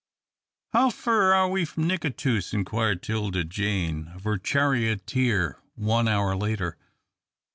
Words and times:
"How 0.73 0.89
fur 0.89 1.31
are 1.33 1.47
we 1.47 1.63
from 1.63 1.85
Nicatoos?" 1.87 2.53
inquired 2.55 3.03
'Tilda 3.03 3.43
Jane 3.43 4.07
of 4.15 4.23
her 4.23 4.39
charioteer 4.39 5.61
one 5.75 6.07
hour 6.07 6.35
later. 6.35 6.75